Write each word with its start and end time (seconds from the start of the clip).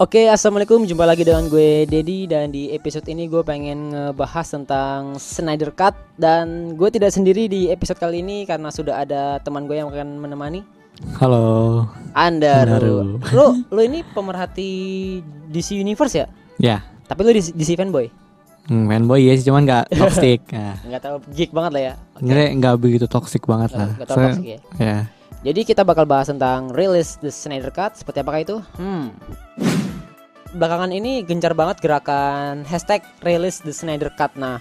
Oke, 0.00 0.24
assalamualaikum. 0.26 0.88
Jumpa 0.88 1.04
lagi 1.04 1.28
dengan 1.28 1.44
gue 1.46 1.84
Dedi 1.84 2.24
dan 2.24 2.48
di 2.48 2.72
episode 2.72 3.04
ini 3.04 3.28
gue 3.28 3.44
pengen 3.44 3.92
ngebahas 3.92 4.46
tentang 4.50 5.20
Snyder 5.20 5.68
Cut 5.70 5.92
dan 6.16 6.72
gue 6.72 6.88
tidak 6.88 7.12
sendiri 7.12 7.44
di 7.46 7.68
episode 7.68 8.00
kali 8.00 8.24
ini 8.24 8.48
karena 8.48 8.72
sudah 8.72 9.04
ada 9.04 9.36
teman 9.38 9.68
gue 9.68 9.76
yang 9.76 9.92
akan 9.92 10.16
menemani. 10.16 10.64
Halo. 11.16 11.84
Anda, 12.12 12.64
Baru. 12.66 13.20
lu, 13.20 13.46
lu 13.68 13.80
ini 13.82 14.00
pemerhati 14.06 14.70
DC 15.52 15.76
Universe 15.76 16.16
ya? 16.16 16.26
Ya. 16.56 16.76
Tapi 17.04 17.20
lu 17.20 17.30
DC, 17.30 17.52
DC 17.52 17.76
fanboy? 17.76 18.08
Hmm, 18.68 18.88
fanboy 18.88 19.20
ya 19.20 19.36
sih 19.36 19.44
cuman 19.44 19.68
nggak 19.68 19.84
toxic. 20.00 20.40
Nah, 20.48 20.80
Nggak 20.80 21.02
tahu 21.04 21.16
geek 21.30 21.52
banget 21.52 21.70
lah 21.76 21.82
ya. 21.82 21.94
Oke. 22.16 22.24
Nggak 22.24 22.48
nggak 22.56 22.74
begitu 22.80 23.04
toxic 23.04 23.44
banget 23.44 23.68
Nggak- 23.68 23.84
lah. 23.84 23.90
nggak 23.92 24.08
tahu 24.08 24.16
Soalnya- 24.16 24.32
toxic 24.32 24.48
ya. 24.48 24.60
ya. 24.80 24.98
Jadi 25.40 25.64
kita 25.64 25.82
bakal 25.82 26.04
bahas 26.04 26.28
tentang 26.28 26.68
release 26.70 27.16
the 27.16 27.32
Snyder 27.32 27.72
Cut 27.72 27.96
Seperti 27.96 28.20
apakah 28.20 28.40
itu? 28.40 28.56
Hmm 28.76 29.08
Belakangan 30.50 30.90
ini 30.90 31.24
gencar 31.24 31.56
banget 31.56 31.80
gerakan 31.80 32.68
Hashtag 32.68 33.00
release 33.20 33.64
the 33.64 33.72
Snyder 33.72 34.12
Cut 34.12 34.36
Nah 34.36 34.60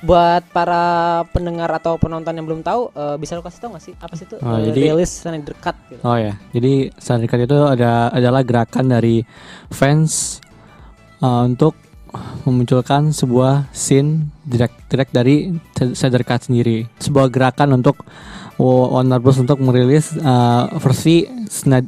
Buat 0.00 0.46
para 0.48 0.82
pendengar 1.28 1.68
atau 1.74 1.98
penonton 1.98 2.32
yang 2.32 2.46
belum 2.46 2.62
tahu 2.62 2.88
eh, 2.90 3.16
Bisa 3.18 3.34
lu 3.34 3.42
kasih 3.42 3.58
tau 3.58 3.74
gak 3.74 3.82
sih? 3.82 3.94
Apa 3.98 4.14
sih 4.14 4.24
itu 4.24 4.38
Oh, 4.38 4.54
eh, 4.54 4.70
jadi- 4.70 4.94
release 4.94 5.12
Snyder 5.18 5.56
Cut 5.58 5.76
gitu? 5.90 6.00
Oh 6.00 6.14
ya. 6.14 6.38
Jadi 6.54 6.94
Snyder 6.94 7.26
Cut 7.26 7.40
itu 7.42 7.58
ada 7.66 8.08
adalah 8.08 8.40
gerakan 8.40 8.86
dari 8.86 9.26
fans 9.68 10.38
uh, 11.18 11.42
untuk 11.42 11.74
memunculkan 12.42 13.12
sebuah 13.12 13.70
scene 13.70 14.34
direct 14.42 14.88
direct 14.88 15.12
dari 15.12 15.52
Snyder 15.76 16.24
Cut 16.24 16.48
sendiri. 16.48 16.88
Sebuah 16.96 17.28
gerakan 17.28 17.76
untuk 17.76 18.02
Warner 18.60 19.18
Bros 19.18 19.40
untuk 19.40 19.56
merilis 19.64 20.12
uh, 20.20 20.68
versi 20.76 21.24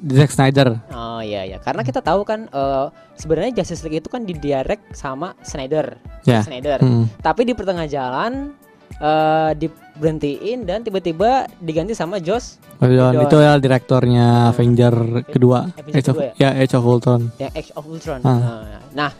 Zack 0.08 0.32
Snyder. 0.32 0.74
Oh 0.90 1.20
iya 1.22 1.46
iya 1.46 1.62
Karena 1.62 1.86
kita 1.86 2.02
tahu 2.02 2.26
kan 2.26 2.50
eh, 2.50 2.86
Sebenarnya 3.14 3.62
Justice 3.62 3.86
League 3.86 4.02
itu 4.02 4.10
kan 4.10 4.26
didirect 4.26 4.90
sama 4.96 5.38
Snyder 5.44 6.00
Ya. 6.26 6.42
Snyder 6.42 6.82
Hmm. 6.82 7.06
Tapi 7.22 7.46
di 7.46 7.54
pertengah 7.54 7.86
jalan 7.86 8.54
eh 8.92 9.50
diberhentiin 9.56 10.68
dan 10.68 10.84
tiba-tiba 10.84 11.48
diganti 11.58 11.96
sama 11.96 12.20
Josh 12.20 12.60
Whedon, 12.82 13.24
itu 13.24 13.36
ya 13.38 13.56
direktornya 13.62 14.50
Avenger 14.50 15.22
kedua, 15.30 15.70
Avenger 15.78 15.96
Age 15.96 16.08
of, 16.10 16.16
kedua 16.18 16.34
ya 16.38 16.50
Age 16.58 16.74
of 16.74 16.82
Ultron. 16.82 17.20
yang 17.38 17.52
Age 17.54 17.70
of 17.78 17.84
Ultron. 17.86 18.20
Ah. 18.26 18.82
Nah, 18.90 19.10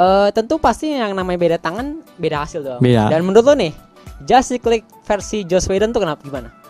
eh, 0.00 0.28
tentu 0.32 0.56
pasti 0.56 0.96
yang 0.96 1.12
namanya 1.12 1.38
beda 1.38 1.58
tangan, 1.60 2.00
beda 2.16 2.48
hasil 2.48 2.60
dong. 2.64 2.80
Beda. 2.80 3.12
Dan 3.12 3.28
menurut 3.28 3.44
lo 3.44 3.54
nih, 3.54 3.72
Justice 4.24 4.64
League 4.64 4.88
versi 5.04 5.44
Joss 5.44 5.68
Whedon 5.68 5.92
tuh 5.92 6.00
kenapa 6.00 6.24
gimana? 6.24 6.61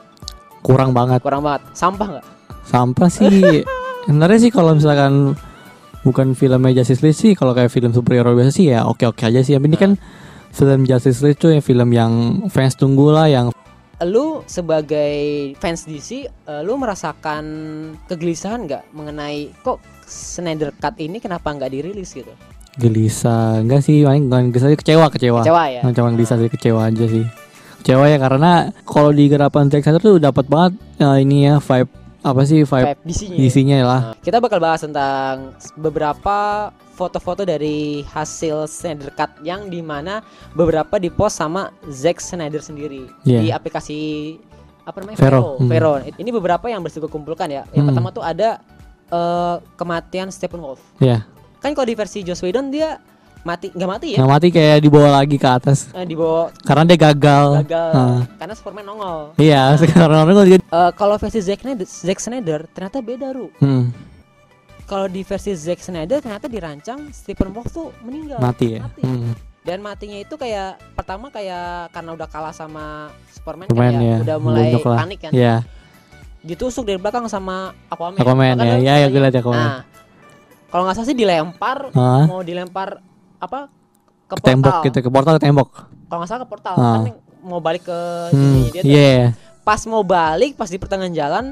Kurang 0.63 0.95
banget. 0.95 1.19
Kurang 1.21 1.43
banget, 1.43 1.63
sampah 1.75 2.07
nggak? 2.19 2.27
Sampah 2.63 3.09
sih. 3.11 3.67
Sebenarnya 4.07 4.39
sih 4.39 4.51
kalau 4.51 4.75
misalkan 4.75 5.35
bukan 6.07 6.35
filmnya 6.35 6.83
Justice 6.83 7.03
League 7.03 7.19
sih, 7.19 7.33
kalau 7.35 7.55
kayak 7.55 7.71
film 7.71 7.91
superhero 7.91 8.35
biasa 8.35 8.51
sih 8.55 8.71
ya 8.71 8.87
oke-oke 8.87 9.27
aja 9.27 9.43
sih. 9.43 9.55
Tapi 9.59 9.67
ini 9.67 9.79
kan 9.79 9.99
film 10.55 10.87
Justice 10.87 11.23
League 11.23 11.39
tuh 11.39 11.55
ya 11.55 11.61
film 11.63 11.91
yang 11.91 12.47
fans 12.51 12.79
tunggu 12.79 13.11
lah, 13.11 13.27
yang 13.27 13.51
Lu 14.03 14.43
sebagai 14.51 15.55
fans 15.63 15.87
DC, 15.87 16.27
eh, 16.27 16.63
lu 16.67 16.75
merasakan 16.75 17.45
kegelisahan 18.11 18.67
nggak 18.67 18.91
mengenai 18.99 19.55
kok 19.63 19.79
Snyder 20.03 20.75
Cut 20.75 20.99
ini 20.99 21.23
kenapa 21.23 21.55
nggak 21.55 21.71
dirilis 21.71 22.11
gitu? 22.11 22.35
gelisah. 22.81 23.61
Enggak 23.61 23.85
sih, 23.85 24.05
paling 24.05 24.33
bukan 24.33 24.45
gelisah 24.49 24.71
kecewa, 24.73 25.07
kecewa. 25.13 25.41
Kecewa 25.45 25.65
ya? 25.69 25.81
Nah, 25.85 25.93
Cuma 25.93 26.09
gelisah 26.17 26.41
sih 26.41 26.49
kecewa 26.49 26.89
aja 26.89 27.05
sih. 27.05 27.25
Kecewa 27.83 28.07
ya 28.07 28.17
karena 28.17 28.53
kalau 28.83 29.11
di 29.11 29.27
gerapan 29.27 29.67
Zack 29.67 29.83
Snyder 29.83 29.99
tuh 30.01 30.17
dapat 30.17 30.47
banget 30.47 30.73
eh, 30.97 31.17
ini 31.19 31.45
ya 31.45 31.59
vibe 31.59 31.91
apa 32.23 32.41
sih 32.43 32.63
vibe 32.63 32.87
Vibe 32.87 33.03
DC-nya. 33.05 33.35
ya? 33.35 33.43
isinya 33.43 33.77
lah. 33.83 34.01
Nah, 34.05 34.15
kita 34.17 34.39
bakal 34.39 34.59
bahas 34.59 34.81
tentang 34.81 35.51
beberapa 35.75 36.37
foto-foto 36.93 37.43
dari 37.43 38.07
hasil 38.07 38.65
Snyder 38.65 39.11
Cut 39.11 39.43
yang 39.43 39.67
di 39.67 39.83
mana 39.83 40.23
beberapa 40.53 40.97
dipost 40.97 41.37
sama 41.37 41.75
Zack 41.85 42.19
Snyder 42.19 42.61
sendiri 42.61 43.11
Iya. 43.23 43.41
di 43.41 43.49
aplikasi 43.51 43.99
apa 44.83 44.99
namanya 44.99 45.19
Vero, 45.19 45.27
Vero. 45.29 45.47
hmm. 45.59 45.69
Vero. 45.69 45.93
Ini 46.15 46.31
beberapa 46.33 46.67
yang 46.67 46.79
berhasil 46.79 46.99
gue 46.99 47.09
kumpulkan 47.09 47.47
ya. 47.47 47.67
Yang 47.69 47.75
Hmm. 47.77 47.89
pertama 47.91 48.09
tuh 48.13 48.23
ada 48.23 48.63
eh, 49.09 49.57
kematian 49.75 50.31
Stephen 50.31 50.59
Wolf. 50.59 50.81
Ya, 50.97 51.27
Kan 51.59 51.75
kalau 51.75 51.85
di 51.85 51.93
versi 51.93 52.23
Joss 52.23 52.41
Whedon 52.41 52.71
dia 52.71 52.97
mati 53.43 53.67
nggak 53.69 53.91
mati 53.91 54.07
ya? 54.13 54.19
nggak 54.19 54.31
mati 54.31 54.47
kayak 54.49 54.79
dibawa 54.79 55.09
lagi 55.17 55.35
ke 55.35 55.49
atas 55.49 55.91
Eh, 55.91 56.05
dibawa 56.05 56.55
karena 56.63 56.83
dia 56.85 56.99
gagal. 57.01 57.47
gagal 57.61 57.91
Ah. 57.93 58.21
karena 58.37 58.55
Superman 58.55 58.85
nongol. 58.85 59.35
Iya, 59.35 59.75
sekarang 59.81 60.19
orang 60.23 60.47
juga 60.47 60.63
Eh, 60.63 60.91
kalau 60.95 61.15
versi 61.17 61.39
Zack 61.39 61.61
Snyder, 61.61 61.85
Zack 61.85 62.19
Snyder 62.19 62.61
ternyata 62.69 62.99
beda 62.99 63.29
ru. 63.31 63.51
hmm, 63.59 63.85
Kalau 64.83 65.07
di 65.07 65.23
versi 65.23 65.53
Zack 65.53 65.81
Snyder 65.81 66.21
ternyata 66.21 66.47
dirancang 66.47 67.11
Stephen 67.11 67.51
Wolf 67.51 67.69
tuh 67.69 67.91
meninggal. 68.01 68.39
mati 68.39 68.77
ya. 68.77 68.81
Mati. 68.83 69.01
Hmm. 69.01 69.33
Dan 69.63 69.79
matinya 69.79 70.19
itu 70.19 70.35
kayak 70.35 70.75
pertama 70.93 71.31
kayak 71.31 71.91
karena 71.91 72.11
udah 72.13 72.27
kalah 72.27 72.51
sama 72.51 73.09
Superman, 73.29 73.71
Superman 73.71 73.95
kan 73.95 74.03
ya, 74.03 74.09
ya, 74.09 74.17
udah 74.21 74.37
mulai 74.39 74.67
panik 74.75 75.19
kan. 75.21 75.31
Iya, 75.33 75.55
Ditusuk 76.43 76.83
dari 76.83 76.99
belakang 76.99 77.31
sama 77.31 77.71
Aquaman. 77.87 78.19
Aquaman 78.19 78.59
ya, 78.59 78.75
ya, 78.77 78.95
ya 78.99 79.07
gue 79.07 79.21
liat 79.21 79.31
Aquaman. 79.33 79.55
Nah, 79.57 79.81
kalau 80.67 80.83
nggak 80.83 80.97
salah 80.97 81.07
sih 81.07 81.15
dilempar, 81.15 81.79
Hah? 81.93 82.27
mau 82.27 82.43
dilempar 82.43 82.99
apa 83.43 83.67
ke, 84.25 84.35
Ke 84.35 84.43
tembok 84.45 84.75
gitu, 84.87 84.99
ke 85.03 85.11
portal 85.11 85.35
ke 85.37 85.43
tembok. 85.43 85.69
Kalau 86.07 86.19
nggak 86.23 86.31
salah 86.31 86.41
ke 86.41 86.49
portal, 86.49 86.75
Ah. 86.75 87.03
kan 87.03 87.19
mau 87.43 87.59
balik 87.59 87.83
ke 87.83 87.99
Hmm, 88.31 88.39
sini 88.55 88.63
dia 88.71 88.81
tuh. 88.81 88.89
iya. 88.89 89.19
Pas 89.61 89.83
mau 89.85 90.01
balik, 90.01 90.55
pas 90.55 90.67
di 90.67 90.79
pertengahan 90.79 91.11
jalan, 91.11 91.45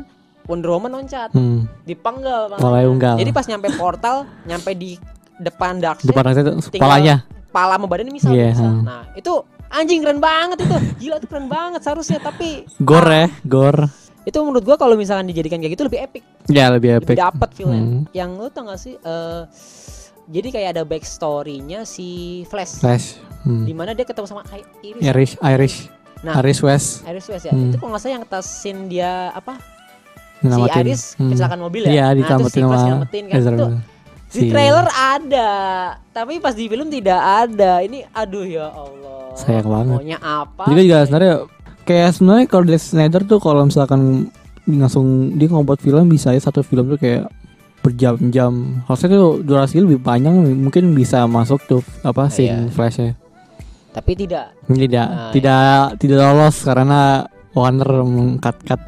Wonder 0.46 0.70
Woman 0.70 0.90
loncat, 0.92 1.30
Hmm. 1.30 1.66
dipenggal. 1.82 2.54
Kepalanya 2.54 2.88
unggal. 2.88 3.14
Jadi 3.18 3.30
pas 3.30 3.44
nyampe 3.44 3.68
portal, 3.74 4.16
nyampe 4.44 4.70
di 4.72 4.94
depan 5.36 5.76
Darkseid, 5.76 6.08
Depan 6.08 6.22
itu 6.28 6.40
tinggal 6.70 6.88
kepalanya. 6.88 7.16
Pala 7.50 7.74
sama 7.74 7.86
badannya 7.86 8.14
misal, 8.14 8.30
Iya, 8.30 8.54
misal. 8.54 8.70
hmm. 8.70 8.82
Nah, 8.84 9.02
itu 9.12 9.32
anjing 9.68 10.00
keren 10.00 10.20
banget 10.20 10.58
itu. 10.60 10.76
Gila 11.00 11.16
tuh 11.18 11.28
keren 11.28 11.48
banget 11.48 11.80
seharusnya 11.80 12.18
tapi 12.18 12.62
Gor 12.78 13.02
ah, 13.02 13.14
ya, 13.16 13.28
gor. 13.42 13.76
Itu 14.22 14.38
menurut 14.40 14.62
gua 14.62 14.76
kalau 14.76 14.94
misalkan 14.94 15.26
dijadikan 15.26 15.58
kayak 15.58 15.74
gitu 15.74 15.84
lebih 15.84 16.00
epic, 16.00 16.22
Ya 16.46 16.68
lebih 16.68 16.96
lebih 16.96 17.08
epic. 17.08 17.16
dapat 17.18 17.48
feelnya. 17.50 17.82
Hmm. 17.82 18.02
Yang 18.12 18.30
lu 18.36 18.46
tau 18.48 18.62
gak 18.64 18.78
sih 18.78 18.94
eh 18.96 19.42
jadi 20.30 20.48
kayak 20.48 20.68
ada 20.72 20.82
backstory-nya 20.82 21.82
si 21.82 22.08
Flash. 22.46 22.78
Flash. 22.78 23.18
Hmm. 23.42 23.66
Di 23.66 23.74
mana 23.74 23.90
dia 23.92 24.04
ketemu 24.04 24.24
sama 24.24 24.46
I- 24.48 24.62
Iris. 24.86 25.02
Irish, 25.02 25.34
Irish, 25.42 25.76
Nah. 26.20 26.38
Irish 26.38 26.60
West. 26.60 27.02
Iris 27.02 27.26
West 27.26 27.44
ya. 27.44 27.52
Hmm. 27.52 27.68
Itu 27.68 27.76
kalau 27.76 27.90
nggak 27.90 28.00
salah 28.00 28.14
yang 28.14 28.24
scene 28.40 28.80
dia 28.86 29.32
apa? 29.32 29.58
Nyelamatin. 30.40 30.70
Si 30.70 30.80
Iris 30.80 31.02
Hmm. 31.16 31.30
kecelakaan 31.30 31.60
mobil 31.60 31.82
ya. 31.84 31.90
Iya, 31.90 32.04
nah, 32.04 32.12
diselamatin 32.14 32.48
si 32.48 32.60
Flash 32.60 32.70
sama 32.72 32.86
nyelamatin 32.86 33.22
kan. 33.24 33.34
Itu 33.34 33.50
Miller. 33.50 33.72
di 34.30 34.38
Si- 34.38 34.46
trailer 34.46 34.86
ada, 34.86 35.50
tapi 36.14 36.38
pas 36.38 36.54
di 36.54 36.64
film 36.64 36.86
tidak 36.86 37.18
ada. 37.18 37.72
Ini 37.82 37.98
aduh 38.10 38.46
ya 38.46 38.70
Allah. 38.70 39.34
Sayang 39.34 39.66
banget. 39.66 39.96
Maunya 39.98 40.18
apa? 40.20 40.64
Jadi 40.68 40.80
juga 40.84 40.98
sebenarnya 41.02 41.34
kayak 41.82 42.10
sebenarnya 42.14 42.46
kalau 42.46 42.64
Zack 42.68 42.82
Snyder 42.84 43.22
tuh 43.24 43.38
kalau 43.38 43.62
misalkan 43.64 44.30
langsung 44.68 45.06
dia 45.34 45.50
ngebuat 45.50 45.80
film 45.80 46.06
bisa 46.06 46.30
ya 46.30 46.38
satu 46.38 46.62
film 46.62 46.86
tuh 46.86 47.00
kayak 47.00 47.26
berjam-jam. 47.80 48.52
Harusnya 48.84 49.08
tuh 49.10 49.40
durasi 49.40 49.80
lebih 49.80 49.98
panjang 49.98 50.36
mungkin 50.54 50.92
bisa 50.92 51.24
masuk 51.24 51.60
tuh 51.66 51.80
apa 52.00 52.28
scene 52.28 52.66
iya. 52.66 52.70
flashnya. 52.70 53.12
Tapi 53.90 54.12
tidak. 54.14 54.54
Tidak 54.64 55.08
Ah, 55.08 55.30
tidak 55.32 55.66
tidak 55.98 56.18
lolos 56.20 56.56
karena 56.60 57.26
Warner 57.50 58.06
mengkat-kat 58.06 58.78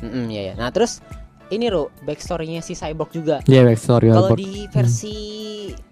Mm-mm, 0.00 0.30
iya, 0.30 0.40
iya. 0.42 0.54
Nah 0.54 0.70
terus 0.70 1.04
ini 1.48 1.68
Ro, 1.68 1.92
backstory-nya 2.00 2.58
si 2.58 2.72
Cyborg 2.72 3.12
juga. 3.12 3.38
dia 3.42 3.60
backstory 3.62 4.08
Kalau 4.08 4.32
di 4.32 4.64
versi 4.66 5.16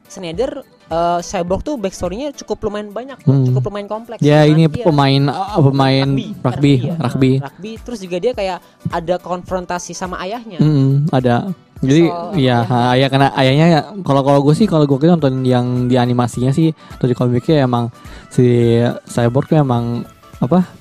Snyder, 0.04 0.60
eh, 0.86 1.20
Cyborg 1.20 1.60
tuh 1.62 1.76
backstory-nya 1.76 2.32
cukup 2.34 2.64
lumayan 2.64 2.90
banyak, 2.90 3.18
Hmm. 3.20 3.44
cukup 3.44 3.68
lumayan 3.68 3.86
kompleks. 3.86 4.20
Ya 4.20 4.40
Cuman 4.40 4.50
ini 4.50 4.64
dia- 4.66 4.84
pemain 4.84 5.22
ah, 5.26 5.58
pemain 5.58 6.08
rugby 6.40 6.74
ya. 6.82 6.94
rugby. 6.96 7.32
Nah, 7.36 7.50
rugby. 7.50 7.70
Terus 7.78 7.98
juga 8.00 8.16
dia 8.18 8.32
kayak 8.32 8.58
ada 8.88 9.14
konfrontasi 9.16 9.92
sama 9.92 10.16
ayahnya. 10.18 10.58
Mm, 10.58 11.08
ada. 11.10 11.52
Jadi 11.84 12.02
Soal 12.04 12.32
ya 12.34 12.58
ayah. 12.60 12.90
ayah 12.90 13.08
karena 13.08 13.28
ayahnya 13.34 13.66
ya, 13.68 13.80
kalau 14.00 14.20
kalau 14.20 14.40
gue 14.40 14.54
sih 14.54 14.64
kalau 14.64 14.84
gue 14.84 14.98
nonton 15.00 15.42
yang 15.42 15.64
di 15.84 15.94
animasinya 15.94 16.50
sih 16.50 16.68
atau 16.90 17.04
di 17.04 17.12
komiknya 17.12 17.62
emang 17.62 17.92
si 18.28 18.78
cyborg 19.04 19.52
emang 19.54 20.02
apa 20.38 20.64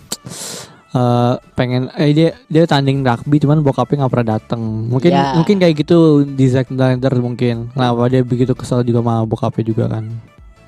eh 0.94 1.34
pengen 1.54 1.90
eh 1.94 2.14
dia 2.14 2.30
dia 2.46 2.64
tanding 2.64 3.02
rugby 3.02 3.38
cuman 3.38 3.60
bokapnya 3.60 3.96
nggak 4.00 4.14
pernah 4.14 4.30
dateng 4.32 4.62
mungkin 4.88 5.10
Ya. 5.10 5.34
mungkin 5.34 5.58
kayak 5.58 5.76
gitu 5.76 5.98
di 6.24 6.46
Zack 6.46 6.70
Snyder 6.70 7.10
mungkin 7.18 7.70
kenapa 7.70 8.06
dia 8.08 8.22
begitu 8.22 8.54
kesal 8.54 8.86
juga 8.86 9.02
sama 9.02 9.26
bokapnya 9.26 9.64
juga 9.66 9.86
kan 9.90 10.06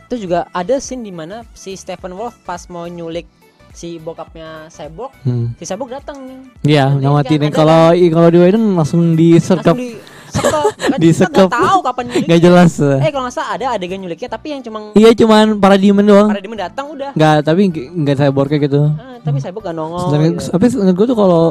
Itu 0.05 0.21
juga 0.21 0.49
ada 0.49 0.77
scene 0.77 1.01
di 1.01 1.09
mana 1.09 1.45
si 1.53 1.73
Stephen 1.73 2.13
Wolf 2.13 2.37
pas 2.41 2.61
mau 2.67 2.85
nyulik 2.85 3.25
si 3.71 3.97
bokapnya 3.97 4.71
Cyborg, 4.71 5.11
hmm. 5.21 5.57
si 5.57 5.65
Cyborg 5.65 5.91
datang. 5.91 6.47
Iya, 6.63 6.87
Kan, 6.87 7.01
nyamatin 7.01 7.41
kan, 7.43 7.51
kalau 7.51 7.81
i- 7.91 8.07
kalau 8.07 8.29
di 8.29 8.39
Whedon 8.39 8.71
langsung 8.71 9.13
diserkap 9.13 9.73
Langsung 9.73 9.83
di 9.83 9.99
sekep. 10.35 10.65
Kan 10.85 10.99
kita 10.99 11.25
nggak 11.25 11.51
tahu 11.51 11.77
kapan 11.81 12.03
nyuliknya. 12.05 12.27
nggak 12.27 12.41
jelas. 12.41 12.73
Eh 12.77 13.09
kalau 13.09 13.23
nggak 13.23 13.35
salah 13.35 13.49
ada 13.51 13.65
adegan 13.71 13.97
nyuliknya 13.97 14.27
tapi 14.27 14.47
yang 14.49 14.61
cuma 14.61 14.77
Iya 14.93 15.09
cuman 15.13 15.45
paradigmen 15.57 16.03
doang. 16.03 16.27
pada 16.27 16.39
dia 16.39 16.59
datang 16.61 16.85
udah. 16.89 17.09
Nggak 17.13 17.35
tapi 17.41 17.61
nggak- 17.67 17.89
nggak 17.95 18.15
cyborg 18.17 18.47
kayak 18.47 18.63
gitu. 18.63 18.81
Ah, 18.91 19.17
tapi 19.19 19.37
Cyborg 19.37 19.63
gak 19.63 19.73
nongol. 19.73 19.99
Gitu. 20.05 20.51
tapi 20.51 20.65
seingat 20.67 20.93
gue 20.93 21.07
tuh 21.07 21.17
kalau 21.17 21.43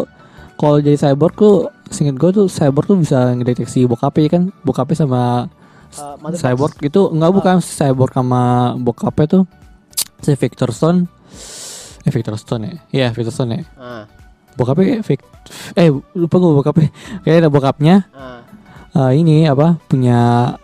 kalau 0.54 0.76
jadi 0.78 0.94
cyborg 0.96 1.34
tuh 1.34 1.56
seingat 1.88 2.14
gue 2.14 2.30
tuh 2.32 2.46
cyborg 2.46 2.86
tuh 2.86 2.96
bisa 2.96 3.32
ngedeteksi 3.32 3.84
bokapnya 3.84 4.28
kan 4.30 4.42
bokapnya 4.60 4.96
sama 5.00 5.22
uh. 5.94 6.14
Cyborg 6.32 6.78
itu 6.80 7.00
enggak 7.08 7.30
Oh. 7.30 7.34
bukan 7.34 7.56
Cyborg 7.58 8.12
sama 8.12 8.42
bokapnya 8.76 9.26
tuh 9.28 9.42
si 10.20 10.32
Victor 10.32 10.70
Stone. 10.70 11.10
Eh 12.00 12.12
Victor 12.12 12.36
Stone 12.36 12.62
ya? 12.62 12.74
Iya 12.92 13.08
Victor 13.10 13.32
Stone 13.32 13.50
ya. 13.50 13.62
Ah, 13.74 14.04
Bokapnya 14.54 15.02
Vic- 15.02 15.26
eh 15.74 15.90
lupa 16.14 16.36
gue 16.36 16.52
bokapnya. 16.54 16.88
Kayaknya 17.20 17.40
ada 17.40 17.50
bokapnya 17.50 17.94
ah. 18.12 18.43
Eh, 18.94 19.12
ini 19.14 19.44
apa 19.44 19.76
punya 19.86 20.54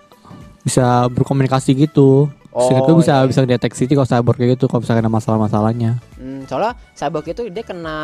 bisa 0.63 1.09
berkomunikasi 1.11 1.75
gitu. 1.75 2.31
Sehingga 2.51 2.83
Oh, 2.83 2.99
bisa 2.99 3.15
iya, 3.15 3.23
iya. 3.23 3.29
bisa 3.31 3.41
deteksi 3.47 3.87
sih 3.87 3.95
kalau 3.95 4.11
cyborg 4.11 4.35
kayak 4.35 4.59
gitu 4.59 4.67
kalau 4.67 4.83
misalkan 4.83 5.07
ada 5.07 5.13
masalah-masalahnya. 5.13 6.03
Hmm, 6.19 6.43
soalnya 6.51 6.75
cyborg 6.99 7.31
itu 7.31 7.47
dia 7.47 7.63
kena 7.63 7.97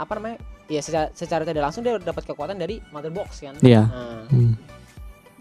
apa 0.00 0.16
namanya? 0.16 0.40
Ya 0.72 0.80
secara, 0.80 1.12
secara 1.12 1.44
tidak 1.44 1.68
langsung 1.68 1.84
dia 1.84 2.00
dapat 2.00 2.24
kekuatan 2.24 2.56
dari 2.56 2.80
mother 2.88 3.12
box 3.12 3.44
kan. 3.44 3.52
Iya. 3.60 3.84
Nah, 3.92 4.24
Hmm. 4.32 4.56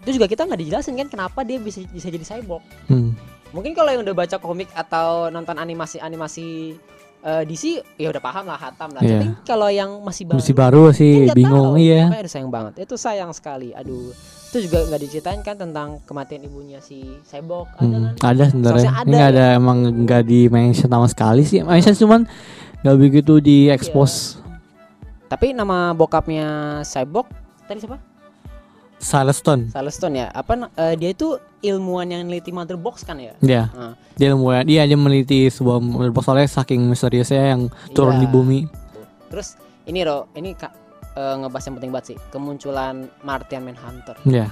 itu 0.04 0.20
juga 0.20 0.28
kita 0.28 0.44
nggak 0.44 0.60
dijelasin 0.60 1.00
kan 1.00 1.08
kenapa 1.08 1.48
dia 1.48 1.64
bisa 1.64 1.80
bisa 1.88 2.12
jadi 2.12 2.26
cyborg. 2.28 2.60
Hmm. 2.92 3.16
Mungkin 3.56 3.72
kalau 3.72 3.96
yang 3.96 4.04
udah 4.04 4.16
baca 4.16 4.36
komik 4.36 4.68
atau 4.76 5.32
nonton 5.32 5.56
animasi-animasi 5.56 6.76
eh, 7.22 7.44
DC 7.44 7.64
ya 7.96 8.10
udah 8.10 8.20
paham 8.20 8.46
lah 8.46 8.58
hatam 8.58 8.90
lah. 8.92 9.00
Iya. 9.00 9.10
Tapi 9.16 9.26
kalau 9.44 9.70
yang 9.70 9.92
masih 10.02 10.26
baru, 10.26 10.38
Masih 10.38 10.56
baru 10.56 10.84
sih 10.92 11.12
nggak 11.24 11.38
bingung 11.38 11.70
tahu. 11.74 11.80
iya. 11.80 12.02
Makanya 12.06 12.22
aduh, 12.22 12.32
sayang 12.32 12.50
banget. 12.50 12.74
Itu 12.80 12.96
sayang 12.96 13.32
sekali. 13.32 13.70
Aduh. 13.72 14.12
Itu 14.52 14.58
juga 14.62 14.84
nggak 14.84 15.00
diceritain 15.00 15.40
kan 15.40 15.56
tentang 15.56 16.04
kematian 16.04 16.44
ibunya 16.44 16.78
si 16.78 17.00
cyborg 17.24 17.72
ada 17.74 17.88
Hmm, 17.88 17.94
kan? 18.20 18.36
ada 18.36 18.44
sebenarnya. 18.46 18.90
Ini 19.02 19.18
ada 19.18 19.46
ya. 19.48 19.56
emang 19.56 19.78
nggak 20.04 20.24
di 20.24 20.40
mention 20.48 20.88
sama 20.88 21.08
sekali 21.08 21.42
sih. 21.42 21.64
Mention 21.64 21.96
cuman 21.96 22.22
nggak 22.84 22.98
begitu 23.00 23.40
di 23.40 23.70
expose. 23.70 24.42
Tapi 25.26 25.56
nama 25.56 25.96
bokapnya 25.96 26.48
cyborg 26.84 27.32
tadi 27.64 27.80
siapa? 27.80 28.11
Silestone. 29.02 29.68
Salestone 29.68 30.16
ya. 30.16 30.28
Apa 30.30 30.70
eh, 30.78 30.94
dia 30.94 31.10
itu 31.10 31.34
ilmuwan 31.60 32.06
yang 32.06 32.22
neliti 32.24 32.54
mother 32.54 32.78
box 32.78 33.02
kan 33.02 33.18
ya? 33.18 33.34
Ya, 33.42 33.66
Nah, 33.74 33.98
dia 34.14 34.30
ilmuwan. 34.30 34.62
Dia 34.62 34.86
dia 34.86 34.94
meneliti 34.94 35.50
sebuah 35.50 35.82
box 36.14 36.24
soalnya 36.24 36.46
saking 36.46 36.86
misteriusnya 36.86 37.58
yang 37.58 37.62
turun 37.92 38.16
Iya. 38.16 38.22
di 38.22 38.28
bumi. 38.30 38.60
terus 39.26 39.56
ini 39.88 40.04
Ro, 40.04 40.28
ini 40.36 40.52
Kak 40.54 40.72
eh, 41.16 41.36
ngebahas 41.40 41.64
yang 41.66 41.76
penting 41.76 41.92
banget 41.92 42.08
sih, 42.14 42.18
kemunculan 42.30 42.96
Martian 43.22 43.64
Manhunter. 43.64 44.16
Ya. 44.24 44.52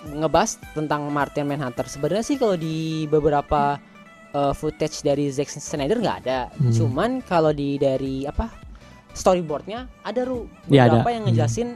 Ngebahas 0.00 0.56
tentang 0.72 1.04
Martian 1.08 1.44
Manhunter. 1.44 1.84
Sebenarnya 1.84 2.24
sih 2.24 2.40
kalau 2.40 2.56
di 2.56 3.04
beberapa 3.06 3.76
eh, 4.32 4.52
footage 4.56 5.04
dari 5.04 5.28
Zack 5.28 5.52
Snyder 5.52 6.00
nggak 6.00 6.18
ada. 6.24 6.48
Hmm. 6.56 6.72
Cuman 6.72 7.10
kalau 7.20 7.52
di 7.52 7.76
dari 7.76 8.24
apa 8.24 8.48
storyboardnya 9.12 9.84
ada 10.00 10.20
Ru 10.24 10.48
Iya, 10.66 10.88
ada. 10.88 11.04
beberapa 11.04 11.10
yang 11.12 11.24
ngejelasin 11.28 11.68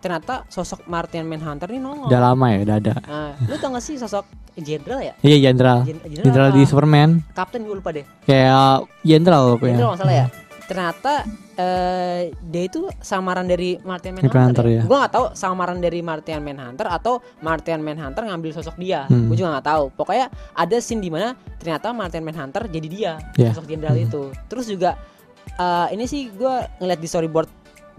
ternyata 0.00 0.42
sosok 0.46 0.84
Martian 0.84 1.24
Manhunter 1.24 1.68
ini 1.68 1.78
nongol. 1.78 2.08
Udah 2.08 2.20
lama 2.22 2.46
ya, 2.48 2.58
udah 2.62 2.76
ada. 2.76 2.94
Nah, 3.00 3.32
lu 3.42 3.54
tau 3.54 3.68
gak 3.70 3.84
sih 3.84 3.94
sosok 3.94 4.24
jenderal 4.56 5.00
ya? 5.00 5.14
Iya, 5.20 5.36
jenderal. 5.46 5.84
Jenderal 6.04 6.50
di? 6.50 6.64
Superman 6.64 7.20
Kapten 7.30 7.62
gue 7.62 7.74
lupa 7.74 7.92
deh. 7.92 8.04
kayak 8.24 8.88
jenderal 9.00 9.54
pokoknya. 9.54 9.76
Jenderal 9.76 9.92
masalah 9.94 10.14
ya. 10.16 10.26
Ternyata 10.64 11.12
eh, 11.56 12.20
dia 12.40 12.62
itu 12.64 12.86
samaran 12.98 13.42
dari 13.42 13.74
Martian 13.82 14.14
Manhunter, 14.14 14.38
Manhunter. 14.38 14.64
ya. 14.64 14.72
ya. 14.72 14.82
Gue 14.86 14.96
nggak 14.96 15.12
tahu 15.12 15.26
samaran 15.34 15.78
dari 15.78 16.00
Martian 16.00 16.40
Manhunter 16.40 16.86
atau 16.86 17.14
Martian 17.40 17.82
Manhunter 17.82 18.22
ngambil 18.22 18.50
sosok 18.54 18.78
dia. 18.78 19.04
Hmm. 19.04 19.26
Gue 19.26 19.36
juga 19.36 19.52
nggak 19.52 19.66
tahu. 19.66 19.84
Pokoknya 19.92 20.26
ada 20.54 20.76
scene 20.78 21.00
di 21.00 21.10
mana 21.10 21.32
ternyata 21.58 21.90
Martian 21.90 22.22
Manhunter 22.22 22.64
jadi 22.66 22.88
dia, 22.88 23.12
Ya. 23.34 23.50
sosok 23.50 23.66
jenderal 23.66 23.92
Hmm. 23.92 24.06
itu. 24.06 24.22
Terus 24.46 24.66
juga 24.66 24.94
eh, 25.52 25.86
ini 25.92 26.06
sih 26.06 26.30
gue 26.30 26.54
ngeliat 26.78 26.96
di 26.96 27.08
storyboard 27.08 27.50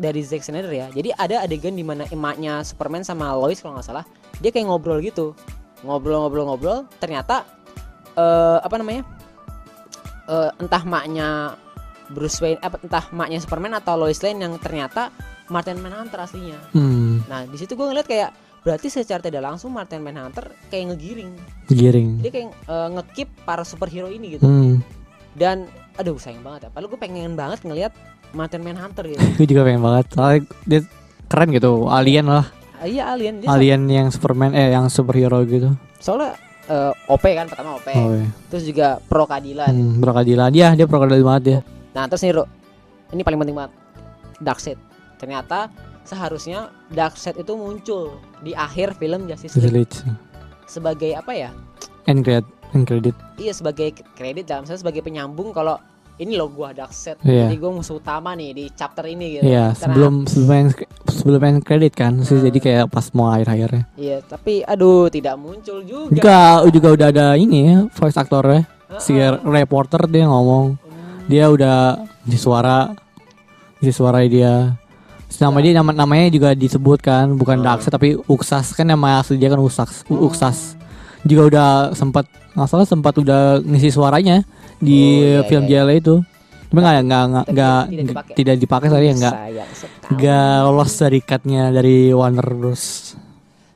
dari 0.02 0.26
Zack 0.26 0.42
Snyder 0.42 0.68
ya. 0.68 0.90
Jadi 0.90 1.14
ada 1.14 1.46
adegan 1.46 1.72
di 1.72 1.86
mana 1.86 2.10
emaknya 2.10 2.66
Superman 2.66 3.06
sama 3.06 3.30
Lois 3.32 3.62
kalau 3.62 3.78
nggak 3.78 3.86
salah, 3.86 4.06
dia 4.42 4.50
kayak 4.50 4.66
ngobrol 4.66 4.98
gitu, 5.00 5.38
ngobrol-ngobrol-ngobrol. 5.86 6.90
Ternyata 6.98 7.46
eh, 8.18 8.58
apa 8.60 8.76
namanya? 8.76 9.06
Eh, 10.26 10.50
entah 10.58 10.84
maknya 10.84 11.54
Bruce 12.10 12.40
Wayne, 12.40 12.60
apa 12.60 12.82
entah 12.82 13.06
maknya 13.12 13.40
Superman 13.40 13.78
atau 13.78 13.96
Lois 13.96 14.20
Lane 14.20 14.42
yang 14.42 14.54
ternyata 14.58 15.14
Martian 15.48 15.80
Manhunter 15.80 16.20
aslinya. 16.20 16.60
Hmm, 16.72 17.24
Nah 17.28 17.44
di 17.46 17.56
situ 17.56 17.76
gue 17.76 17.84
ngeliat 17.84 18.08
kayak 18.08 18.32
berarti 18.62 18.88
secara 18.88 19.20
tidak 19.20 19.42
langsung 19.42 19.72
Martian 19.72 20.00
Manhunter 20.00 20.52
kayak 20.70 20.96
ngegiring, 20.96 21.32
giring. 21.68 22.10
dia 22.20 22.32
kayak 22.32 22.50
eh, 22.54 22.90
ngekip 22.96 23.30
para 23.44 23.64
superhero 23.64 24.08
ini 24.08 24.40
gitu. 24.40 24.44
Hmm, 24.44 24.80
Dan 25.36 25.68
aduh 25.96 26.16
sayang 26.16 26.44
banget 26.44 26.68
ya. 26.68 26.70
Padahal 26.72 26.90
gue 26.92 27.00
pengen 27.00 27.36
banget 27.36 27.60
ngelihat 27.64 27.92
Martian 28.32 28.64
Manhunter 28.64 29.04
gitu. 29.08 29.20
gue 29.20 29.48
juga 29.48 29.62
pengen 29.68 29.82
banget. 29.84 30.06
Soalnya 30.16 30.40
dia 30.68 30.82
keren 31.28 31.50
gitu, 31.52 31.88
alien 31.88 32.28
lah. 32.28 32.46
Ah, 32.82 32.90
iya 32.90 33.14
alien 33.14 33.40
dia 33.40 33.48
Alien 33.54 33.86
yang 33.86 34.08
Superman 34.10 34.58
eh 34.58 34.74
yang 34.74 34.90
superhero 34.90 35.46
gitu. 35.46 35.70
soalnya 36.02 36.34
eh, 36.66 36.92
OP 37.14 37.22
kan 37.22 37.46
pertama 37.46 37.78
OP. 37.78 37.88
Oh, 37.94 38.18
iya. 38.18 38.26
Terus 38.50 38.64
juga 38.66 38.98
pro 39.06 39.30
keadilan. 39.30 39.70
Hmm, 39.70 40.02
berkeadilan. 40.02 40.50
Dia 40.50 40.74
dia 40.74 40.90
berkeadilan 40.90 41.22
banget 41.22 41.44
ya. 41.46 41.60
Nah 41.94 42.04
terus 42.10 42.26
nih 42.26 42.34
Ro, 42.34 42.44
ini 43.14 43.22
paling 43.22 43.38
penting 43.38 43.54
banget 43.54 43.72
Darkseid 44.42 44.80
Ternyata 45.22 45.70
seharusnya 46.02 46.74
Darkseid 46.90 47.38
itu 47.38 47.54
muncul 47.54 48.18
di 48.42 48.58
akhir 48.58 48.98
film 48.98 49.30
Justice 49.30 49.54
League 49.54 49.70
Village. 49.70 50.02
Sebagai 50.66 51.14
apa 51.14 51.32
ya 51.38 51.52
End 52.10 52.26
credit, 52.26 52.50
end 52.74 52.90
credit. 52.90 53.14
Iya 53.38 53.54
sebagai 53.54 53.94
kredit 54.18 54.50
dalam 54.50 54.66
saya 54.66 54.82
sebagai 54.82 55.06
penyambung 55.06 55.54
kalau 55.54 55.78
ini 56.22 56.38
loh 56.38 56.48
gua 56.48 56.70
Darkseid 56.70 57.18
Iya. 57.22 57.50
Jadi 57.50 57.56
gua 57.58 57.72
musuh 57.74 57.98
utama 57.98 58.32
nih 58.32 58.54
di 58.54 58.66
chapter 58.70 59.04
ini 59.06 59.26
gitu 59.36 59.44
Iya, 59.44 59.74
Karena- 59.74 59.82
sebelum 59.82 60.14
sebelum 60.24 60.54
end, 60.56 60.72
sebelum 61.08 61.42
end 61.42 61.60
credit 61.62 61.94
kan. 61.94 62.14
Hmm. 62.16 62.42
Jadi 62.46 62.58
kayak 62.58 62.86
pas 62.88 63.10
mau 63.12 63.28
akhir-akhirnya. 63.28 63.84
Iya 63.96 64.22
tapi 64.22 64.62
aduh 64.62 65.10
tidak 65.10 65.36
muncul 65.36 65.82
juga 65.82 66.14
Juga 66.14 66.38
juga 66.70 66.88
udah 66.94 67.08
ada 67.10 67.28
ini 67.36 67.58
ya, 67.66 67.78
voice 67.90 68.16
aktornya. 68.16 68.70
Si 68.98 69.12
Heeh. 69.12 69.42
reporter 69.42 70.06
dia 70.06 70.26
ngomong. 70.26 70.76
Hmm, 70.76 71.26
Dia 71.26 71.48
udah 71.48 71.96
di 72.22 72.36
suara 72.36 72.94
di 73.78 73.90
suara 73.90 74.22
dia. 74.22 74.78
Nama 75.32 75.58
dia 75.58 75.74
nama 75.74 75.90
namanya 75.90 76.30
juga 76.30 76.54
disebutkan 76.54 77.34
bukan 77.34 77.58
Oh. 77.58 77.66
Darkseid 77.66 77.90
tapi 77.90 78.14
Uksas 78.28 78.72
kan 78.72 78.86
nama 78.86 79.18
asli 79.18 79.42
dia 79.42 79.50
kan 79.50 79.58
Uksas. 79.58 80.06
Oh. 80.06 80.30
Uksas. 80.30 80.78
Juga 81.24 81.42
udah 81.48 81.70
sempat 81.92 82.30
nggak 82.52 82.68
salah 82.68 82.84
sempat 82.84 83.16
udah 83.16 83.58
ngisi 83.60 83.90
suaranya 83.90 84.44
di 84.82 85.00
Oh, 85.00 85.38
iya, 85.38 85.42
film 85.46 85.64
iya, 85.64 85.80
JLA 85.80 85.96
itu. 85.96 86.16
Tapi 86.66 86.80
nggak 86.80 86.98
nggak 87.04 87.24
nggak 87.48 87.80
tidak 87.86 88.06
dipakai. 88.08 88.34
tidak 88.34 88.56
dipakai 88.58 88.88
tadi 88.88 89.06
ya 89.06 89.14
nggak 89.14 89.36
nggak 90.10 90.56
lolos 90.66 90.94
dari 90.96 91.20
cutnya 91.20 91.64
dari 91.70 91.98
Warner 92.10 92.48
Bros. 92.50 92.84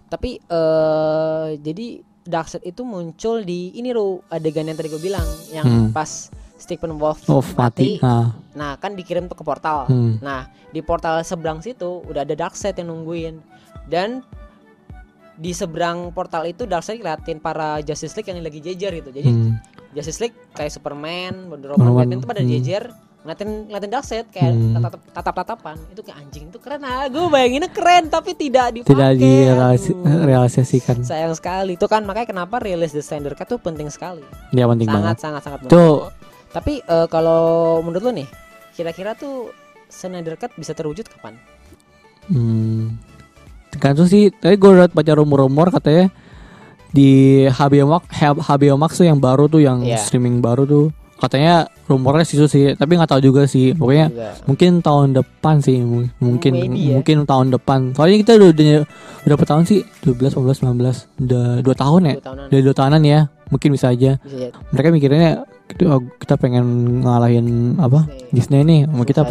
Tapi 0.07 0.39
eh 0.39 1.47
jadi 1.57 1.88
Darkseid 2.21 2.63
itu 2.63 2.81
muncul 2.81 3.43
di 3.43 3.69
ini 3.74 3.91
loh 3.91 4.25
adegan 4.27 4.65
yang 4.65 4.74
tadi 4.74 4.88
gue 4.88 4.97
bilang 4.97 5.21
yang 5.51 5.62
Hmm. 5.63 5.89
pas 5.91 6.09
Stephen 6.55 6.95
Wolf 6.95 7.27
Oh 7.27 7.43
mati. 7.53 8.00
Nah, 8.00 8.33
Nah 8.55 8.71
kan 8.75 8.95
dikirim 8.95 9.27
tuh 9.27 9.35
ke 9.35 9.43
portal. 9.43 9.85
hmm. 9.85 10.24
Nah 10.24 10.47
di 10.71 10.79
portal 10.79 11.19
seberang 11.21 11.59
situ 11.59 12.01
udah 12.01 12.24
ada 12.24 12.33
Darkseid 12.33 12.74
yang 12.75 12.89
nungguin 12.89 13.43
dan 13.85 14.24
di 15.35 15.51
seberang 15.51 16.09
portal 16.09 16.47
itu 16.47 16.63
Darkseid 16.63 16.97
ngeliatin 16.97 17.38
para 17.38 17.83
Justice 17.83 18.15
League 18.15 18.25
yang 18.25 18.39
lagi 18.39 18.57
jejer 18.57 18.95
gitu. 18.95 19.12
Jadi 19.12 19.27
Hmm. 19.27 19.59
Justice 19.95 20.19
League 20.19 20.35
kayak 20.51 20.69
Superman, 20.69 21.47
Wonder 21.47 21.73
Woman, 21.73 21.95
Batman 21.95 22.17
itu 22.17 22.27
pada 22.27 22.39
hmm. 22.39 22.51
jejer 22.51 22.83
ngeliatin 23.25 23.49
ngeliatin 23.65 23.89
Darkseid 23.89 24.27
kayak 24.29 24.51
Hmm. 24.51 24.77
tatap 24.77 25.01
tatap 25.09 25.33
tatapan 25.35 25.77
itu 25.89 26.01
kayak 26.03 26.17
anjing 26.19 26.45
itu 26.45 26.59
keren 26.59 26.81
ah 26.83 27.07
gue 27.07 27.25
bayanginnya 27.25 27.69
keren 27.69 28.05
tapi 28.05 28.31
tidak 28.33 28.69
dipakai 28.71 28.91
tidak 28.91 29.11
direalisasikan. 29.17 30.13
Realisasikan. 30.21 30.95
sayang 31.01 31.33
sekali 31.33 31.73
itu 31.73 31.85
kan 31.85 32.03
makanya 32.03 32.29
kenapa 32.29 32.59
rilis 32.59 32.91
the 32.91 33.01
standard 33.01 33.33
cut 33.33 33.47
tuh 33.47 33.57
penting 33.57 33.89
sekali 33.89 34.21
Dia 34.51 34.67
penting 34.67 34.85
sangat 34.85 35.01
banget. 35.01 35.17
sangat 35.17 35.41
sangat 35.41 35.57
penting 35.59 35.73
Tuh 35.73 35.95
tapi 36.51 36.73
eh, 36.79 37.07
kalau 37.09 37.41
menurut 37.81 38.03
lo 38.03 38.11
nih 38.13 38.29
kira-kira 38.71 39.11
tuh 39.11 39.49
Snyder 39.87 40.35
Cut 40.35 40.51
bisa 40.53 40.71
terwujud 40.71 41.07
kapan 41.07 41.33
Hmm. 42.25 42.97
Tergantung 43.69 44.05
sih. 44.05 44.31
Tadi 44.31 44.55
gue 44.55 44.65
udah 44.67 44.87
baca 44.87 45.13
rumor-rumor 45.13 45.69
katanya 45.69 46.09
di 46.95 47.11
HBO 47.45 47.85
Max, 47.91 48.03
HBO 48.39 48.75
Max 48.79 48.91
tuh 48.95 49.03
yang 49.03 49.19
baru 49.19 49.45
tuh 49.45 49.59
yang 49.59 49.83
Iya. 49.83 49.99
streaming 49.99 50.39
baru 50.39 50.63
tuh 50.63 50.85
katanya 51.15 51.67
rumornya 51.85 52.23
sih 52.23 52.39
sih. 52.45 52.71
Tapi 52.71 52.95
nggak 52.95 53.07
tahu 53.07 53.21
juga 53.21 53.43
sih. 53.45 53.71
Pokoknya 53.71 54.07
Juga. 54.07 54.29
mungkin 54.47 54.71
tahun 54.79 55.07
depan 55.13 55.55
sih 55.59 55.79
mu- 55.79 56.11
mungkin 56.17 56.51
Maybe 56.55 56.75
ya. 56.75 56.95
mungkin 56.95 57.17
tahun 57.23 57.51
depan. 57.51 57.91
Soalnya 57.93 58.17
kita 58.23 58.31
udah 58.35 58.49
udah 58.51 58.67
berapa 59.23 59.43
tahun 59.43 59.63
sih? 59.65 59.79
12, 60.01 60.31
15, 60.33 60.59
19. 60.63 61.07
Udah 61.19 61.45
2 61.59 61.75
tahun 61.75 62.01
ya? 62.05 62.15
dua 62.15 62.47
Udah 62.47 62.61
2 62.63 62.75
tahunan 62.75 63.01
ya. 63.03 63.19
Mungkin 63.51 63.69
bisa 63.71 63.91
aja. 63.91 64.17
bisa 64.17 64.49
Mereka 64.71 64.87
mikirnya 64.89 65.29
kita, 65.65 65.83
pengen 66.35 66.65
ngalahin 67.01 67.77
apa? 67.77 68.07
Disney 68.31 68.63
nih. 68.63 68.81
Sama 68.85 69.03
kita 69.03 69.21
Susah- 69.23 69.29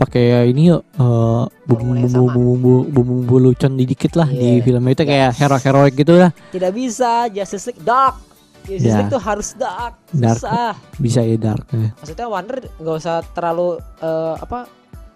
pakai 0.00 0.24
ini 0.46 0.68
yuk 0.68 0.80
eh, 0.90 1.44
Formula 1.68 1.96
yang 1.98 2.08
bumbu 2.08 2.24
sama. 2.24 2.32
bumbu 2.32 2.74
bumbu 2.88 3.02
bumbu 3.20 3.36
lucon 3.38 3.76
dikit 3.76 4.12
lah 4.14 4.24
di 4.26 4.40
Iya. 4.56 4.64
film 4.64 4.82
itu 4.86 5.02
kayak 5.02 5.30
hero 5.34 5.56
heroik 5.56 5.94
gitu 5.94 6.16
lah 6.16 6.32
tidak 6.48 6.72
bisa 6.72 7.28
Justice 7.28 7.68
League 7.68 7.82
dark 7.82 8.16
Justice 8.62 8.86
Ya. 8.86 8.96
League 8.98 9.10
tuh 9.10 9.20
harus 9.20 9.48
dark 9.54 9.94
Dark. 10.10 10.36
susah 10.36 10.72
bisa 10.96 11.20
ya 11.20 11.36
dark 11.36 11.68
ya. 11.70 11.92
maksudnya 11.94 12.26
Warner 12.26 12.58
nggak 12.74 12.96
usah 12.96 13.20
terlalu 13.30 13.68
eh, 13.98 14.34
apa 14.36 14.58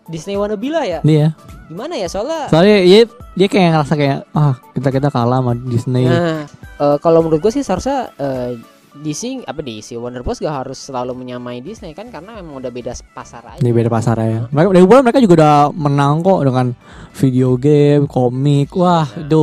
Disney 0.04 0.36
wannabe 0.36 0.68
lah 0.68 0.84
ya. 0.84 1.00
Iya. 1.00 1.32
Gimana 1.64 1.96
ya 1.96 2.04
soalnya 2.06 2.52
Soalnya 2.52 2.76
dia 2.78 3.00
dia 3.34 3.48
kayak 3.48 3.68
ngerasa 3.72 3.94
kayak 3.96 4.18
ah 4.32 4.52
kita 4.70 4.88
kita 4.90 5.08
kalah 5.08 5.40
sama 5.40 5.56
Disney. 5.56 6.04
Nah, 6.04 6.44
eh, 6.76 6.96
kalau 7.00 7.24
menurut 7.24 7.40
gue 7.40 7.48
sih 7.50 7.64
seharusnya 7.64 8.12
eh, 8.14 8.52
DC 8.94 9.42
apa 9.42 9.58
DC 9.58 9.98
Warner 9.98 10.22
Bros 10.22 10.38
gak 10.38 10.62
harus 10.62 10.78
selalu 10.78 11.18
menyamai 11.18 11.58
Disney 11.58 11.98
kan 11.98 12.14
karena 12.14 12.38
memang 12.38 12.62
udah 12.62 12.70
beda 12.70 12.94
pasar 13.10 13.42
aja. 13.42 13.58
Ini 13.58 13.74
beda 13.74 13.90
pasar 13.90 14.14
ya. 14.22 14.46
Mereka 14.54 14.70
dari 14.70 14.86
bulan 14.86 15.02
mereka 15.02 15.18
juga 15.18 15.34
udah 15.42 15.56
menang 15.74 16.22
kok 16.22 16.40
dengan 16.46 16.66
video 17.10 17.58
game, 17.58 18.06
komik, 18.06 18.70
wah 18.78 19.06
itu 19.10 19.42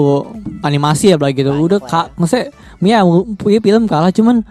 animasi 0.63 1.11
ya 1.11 1.17
lagi 1.19 1.43
gitu. 1.43 1.51
Banyak 1.51 1.67
Udah 1.67 1.79
kak, 1.83 2.15
maksudnya 2.15 2.47
ya 2.79 3.03
punya 3.35 3.59
film 3.59 3.83
kalah 3.91 4.15
cuman 4.15 4.47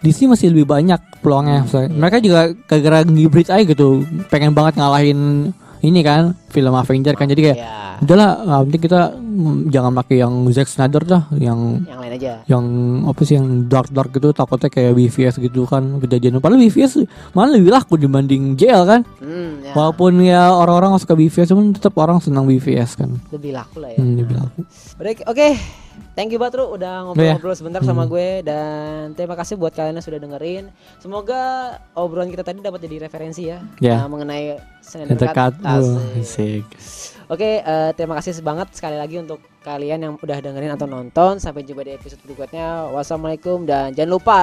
DC 0.00 0.26
masih 0.26 0.48
lebih 0.50 0.64
banyak 0.64 1.00
peluangnya. 1.20 1.68
Maksudnya. 1.68 1.92
Mereka 1.92 2.16
juga 2.24 2.40
gara-gara 2.64 2.98
ngibrit 3.04 3.52
aja 3.52 3.62
gitu, 3.68 4.02
pengen 4.32 4.56
banget 4.56 4.80
ngalahin 4.80 5.52
ini 5.82 6.00
kan 6.00 6.32
film 6.52 6.70
Avenger 6.70 7.14
kan 7.14 7.26
jadi 7.26 7.42
kayak 7.42 7.58
Ya, 7.58 7.96
udahlah 8.02 8.30
ah, 8.44 8.60
penting 8.62 8.82
kita 8.82 9.00
mm, 9.10 9.68
jangan 9.68 9.92
pakai 9.94 10.16
yang 10.18 10.32
Zack 10.48 10.66
Snyder 10.66 11.00
dah 11.00 11.22
yang 11.34 11.80
yang 11.82 11.98
lain 11.98 12.12
aja. 12.12 12.32
yang 12.44 12.64
apa 13.04 13.20
sih 13.22 13.34
yang 13.34 13.48
dark 13.64 13.88
dark 13.88 14.10
gitu 14.10 14.30
takutnya 14.30 14.68
kayak 14.68 14.92
BVS 14.92 15.38
gitu 15.38 15.64
kan 15.64 15.80
kejadian 15.98 16.36
padahal 16.36 16.60
BVS 16.60 17.02
malah 17.30 17.50
lebih 17.52 17.70
laku 17.70 17.96
dibanding 17.96 18.52
JL 18.52 18.84
kan 18.84 19.00
Hmm, 19.16 19.62
ya, 19.62 19.72
walaupun 19.72 20.20
ya 20.20 20.50
orang-orang 20.50 20.92
nggak 20.92 21.02
suka 21.02 21.14
BVS 21.14 21.48
cuman 21.48 21.72
tetap 21.72 21.94
orang 21.96 22.18
senang 22.18 22.44
BVS 22.44 22.94
kan 22.94 23.16
lebih 23.28 23.50
laku 23.52 23.78
lah 23.78 23.90
ya. 23.90 23.98
hmm, 23.98 24.14
lebih 24.16 24.34
laku 24.36 24.60
Oke, 24.94 25.24
oke. 25.24 25.48
Thank 26.12 26.30
you 26.30 26.38
banget 26.38 26.56
Ru 26.56 26.72
udah 26.72 27.04
ngobrol-ngobrol 27.04 27.52
sebentar 27.52 27.80
sama 27.82 28.04
Hmm. 28.04 28.10
gue 28.10 28.28
dan 28.42 29.12
terima 29.12 29.32
kasih 29.34 29.54
buat 29.54 29.70
kalian 29.70 29.92
yang 29.94 30.04
sudah 30.04 30.16
dengerin. 30.18 30.64
Semoga 30.96 31.40
obrolan 31.92 32.28
kita 32.28 32.40
tadi 32.40 32.60
dapat 32.60 32.80
jadi 32.80 32.96
referensi 33.02 33.42
ya 33.44 33.60
Ya. 33.78 34.00
uh, 34.00 34.06
mengenai 34.06 34.56
Snyder 34.80 35.12
dekat 35.14 35.52
Cut. 35.52 35.84
Asik. 36.42 36.66
Oke, 37.30 37.62
eh, 37.62 37.90
terima 37.96 38.18
kasih 38.18 38.42
banget 38.44 38.74
sekali 38.76 38.98
lagi 38.98 39.16
untuk 39.16 39.40
kalian 39.62 39.98
yang 40.02 40.14
udah 40.18 40.38
dengerin 40.42 40.74
atau 40.74 40.90
nonton. 40.90 41.38
Sampai 41.38 41.64
jumpa 41.64 41.86
di 41.86 41.94
episode 41.96 42.20
berikutnya. 42.26 42.90
Wassalamualaikum 42.92 43.64
dan 43.64 43.94
jangan 43.94 44.10
lupa 44.10 44.40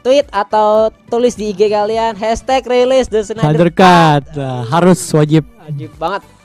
tweet 0.00 0.26
atau 0.32 0.88
tulis 1.12 1.36
di 1.36 1.52
IG 1.52 1.68
kalian 1.68 2.16
hashtag 2.16 2.64
release 2.64 3.12
the 3.12 3.20
Snyder 3.20 3.68
Cut 3.68 4.32
harus 4.72 4.96
wajib 5.12 5.44
Wajib 5.60 5.92
banget. 6.00 6.39